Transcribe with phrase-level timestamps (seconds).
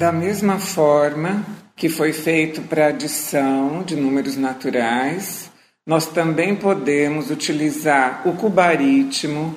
[0.00, 1.44] Da mesma forma
[1.76, 5.50] que foi feito para adição de números naturais,
[5.86, 9.54] nós também podemos utilizar o cubaritmo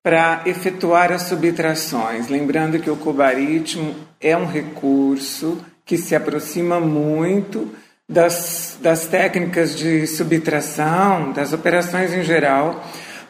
[0.00, 2.28] para efetuar as subtrações.
[2.28, 7.74] Lembrando que o cubaritmo é um recurso que se aproxima muito
[8.08, 12.80] das, das técnicas de subtração, das operações em geral,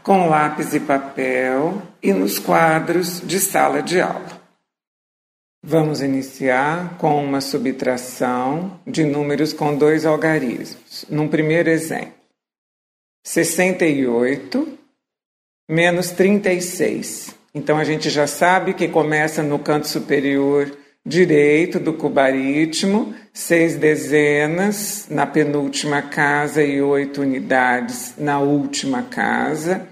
[0.02, 4.39] com lápis e papel e nos quadros de sala de aula.
[5.62, 11.04] Vamos iniciar com uma subtração de números com dois algarismos.
[11.10, 12.14] Num primeiro exemplo,
[13.24, 14.78] 68
[15.68, 17.34] menos 36.
[17.54, 25.08] Então a gente já sabe que começa no canto superior direito do cubaritmo, seis dezenas
[25.10, 29.86] na penúltima casa e oito unidades na última casa.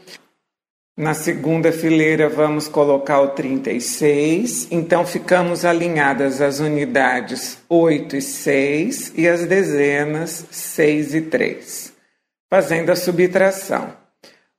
[0.99, 9.13] Na segunda fileira vamos colocar o 36, então ficamos alinhadas as unidades 8 e 6
[9.17, 11.93] e as dezenas 6 e 3.
[12.51, 13.93] Fazendo a subtração.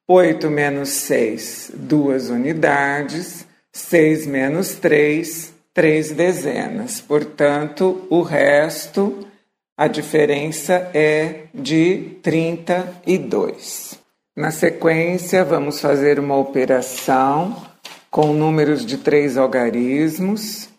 [0.07, 7.01] 8 menos 6, duas unidades, 6 menos 3, três dezenas.
[7.01, 9.27] Portanto, o resto,
[9.75, 13.98] a diferença é de 32.
[14.39, 17.61] Na sequência, vamos fazer uma operação
[18.09, 20.69] com números de três algarismos,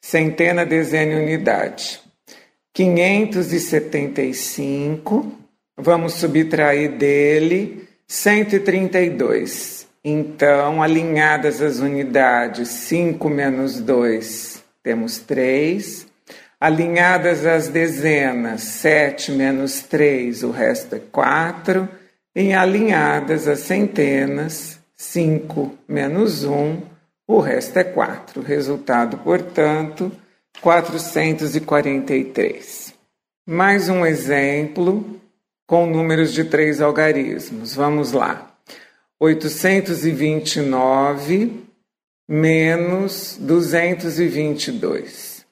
[0.00, 2.00] centena, dezena e unidade.
[2.72, 5.32] 575,
[5.76, 9.86] vamos subtrair dele 132.
[10.04, 16.08] Então, alinhadas as unidades, 5 menos 2, temos 3.
[16.60, 21.88] Alinhadas as dezenas, 7 menos 3, o resto é 4
[22.34, 26.82] em alinhadas as centenas, 5 menos 1,
[27.26, 28.42] o resto é 4.
[28.42, 30.10] Resultado, portanto,
[30.60, 32.92] 443.
[33.46, 35.20] Mais um exemplo
[35.66, 37.74] com números de três algarismos.
[37.74, 38.50] Vamos lá.
[39.20, 41.64] 829
[42.28, 45.44] menos 222.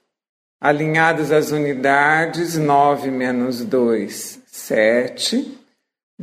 [0.61, 5.59] Alinhadas as unidades, 9 menos 2, 7.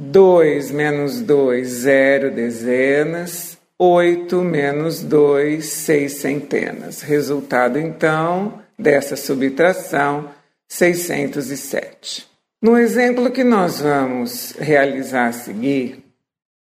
[0.01, 3.59] 2 menos 2, 0 dezenas.
[3.77, 7.01] 8 menos 2, 6 centenas.
[7.01, 10.29] Resultado, então, dessa subtração,
[10.67, 12.27] 607.
[12.61, 16.03] No exemplo que nós vamos realizar a seguir,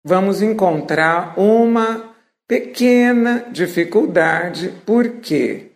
[0.05, 2.15] vamos encontrar uma
[2.47, 5.72] pequena dificuldade, porque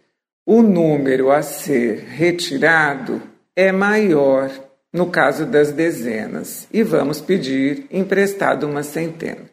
[0.47, 3.21] o número a ser retirado
[3.57, 4.51] é maior
[4.93, 9.45] no caso das dezenas, e vamos pedir emprestado uma centena.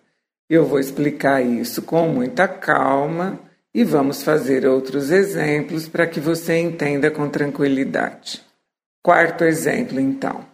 [0.49, 3.39] Eu vou explicar isso com muita calma
[3.73, 8.43] e vamos fazer outros exemplos para que você entenda com tranquilidade.
[9.01, 10.45] Quarto exemplo, então.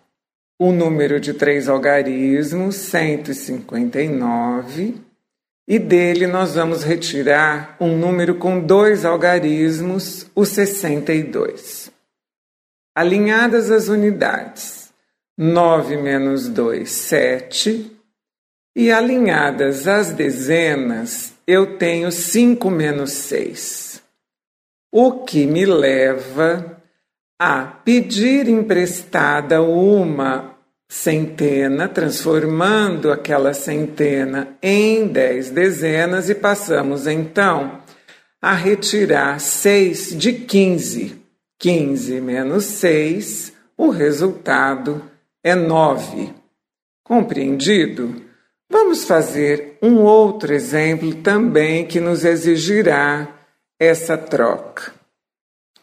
[0.57, 4.95] O número de três algarismos, 159,
[5.67, 11.88] e dele nós vamos retirar um número com dois algarismos, o 62.
[12.95, 14.91] Alinhadas as unidades,
[15.37, 17.95] 9 menos 2, 7.
[18.75, 24.01] E alinhadas as dezenas, eu tenho 5 menos 6.
[24.91, 26.81] O que me leva
[27.39, 30.55] a pedir emprestada uma
[30.89, 37.81] centena, transformando aquela centena em 10 dezenas, e passamos então
[38.41, 41.18] a retirar 6 de 15.
[41.59, 45.03] 15 menos 6, o resultado
[45.43, 46.33] é nove.
[47.03, 48.23] Compreendido?
[48.69, 53.27] Vamos fazer um outro exemplo também que nos exigirá
[53.77, 54.93] essa troca.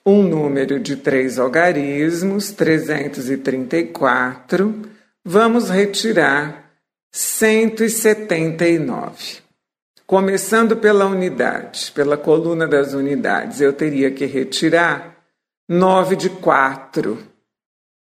[0.04, 4.82] Um número de três algarismos, 334,
[5.22, 6.72] vamos retirar
[7.12, 9.40] 179.
[10.06, 15.15] Começando pela unidade, pela coluna das unidades, eu teria que retirar
[15.68, 17.36] 9 de 4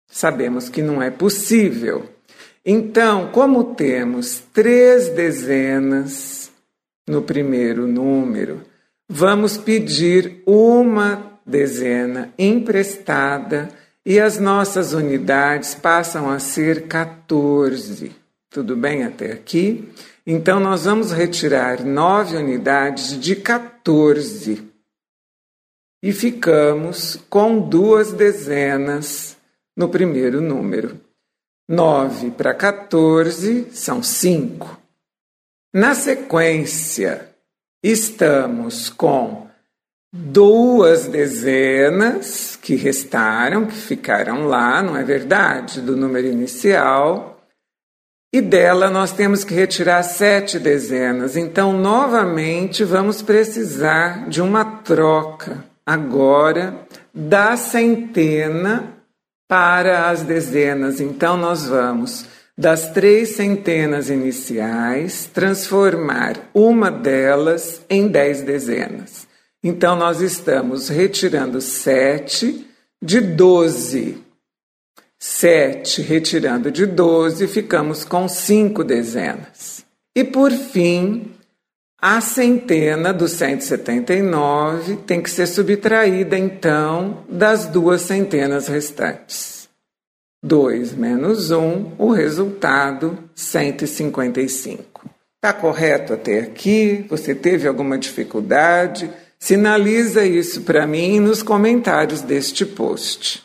[0.08, 2.08] Sabemos que não é possível.
[2.64, 6.50] Então, como temos três dezenas
[7.06, 8.62] no primeiro número,
[9.08, 13.68] vamos pedir uma dezena emprestada
[14.04, 18.12] e as nossas unidades passam a ser 14.
[18.50, 19.88] Tudo bem até aqui?
[20.26, 24.75] Então, nós vamos retirar nove unidades de 14
[26.06, 29.36] e ficamos com duas dezenas
[29.76, 31.00] no primeiro número.
[31.68, 34.80] 9 para 14 são 5.
[35.74, 37.28] Na sequência,
[37.82, 39.48] estamos com
[40.12, 45.80] duas dezenas que restaram, que ficaram lá, não é verdade?
[45.80, 47.44] Do número inicial.
[48.32, 51.36] E dela nós temos que retirar sete dezenas.
[51.36, 58.96] Então, novamente, vamos precisar de uma troca agora da centena
[59.48, 61.00] para as dezenas.
[61.00, 62.26] Então, nós vamos
[62.58, 69.28] das três centenas iniciais transformar uma delas em dez dezenas.
[69.62, 72.66] Então, nós estamos retirando sete
[73.00, 74.18] de doze.
[75.18, 79.84] Sete retirando de doze, ficamos com cinco dezenas.
[80.14, 81.35] E por fim,
[82.08, 89.68] a centena do 179 tem que ser subtraída, então, das duas centenas restantes.
[90.40, 95.10] 2 menos 1, o resultado 155.
[95.34, 97.04] Está correto até aqui?
[97.10, 99.10] Você teve alguma dificuldade?
[99.36, 103.44] Sinaliza isso para mim nos comentários deste post.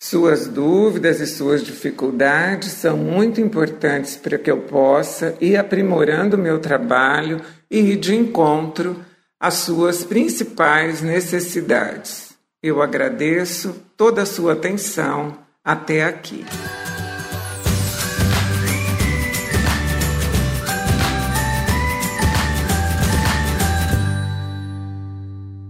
[0.00, 6.40] Suas dúvidas e suas dificuldades são muito importantes para que eu possa ir aprimorando o
[6.40, 9.04] meu trabalho e ir de encontro
[9.40, 12.32] às suas principais necessidades.
[12.62, 16.44] Eu agradeço toda a sua atenção até aqui.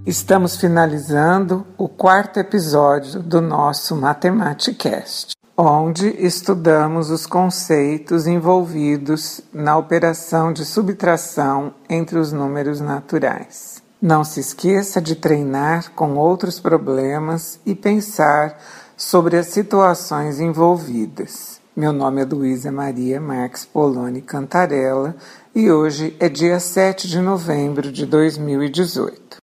[0.09, 10.51] Estamos finalizando o quarto episódio do nosso Matematicast, onde estudamos os conceitos envolvidos na operação
[10.51, 13.83] de subtração entre os números naturais.
[14.01, 18.59] Não se esqueça de treinar com outros problemas e pensar
[18.97, 21.61] sobre as situações envolvidas.
[21.77, 25.15] Meu nome é Luísa Maria Marques Poloni Cantarella
[25.55, 29.29] e hoje é dia 7 de novembro de 2018.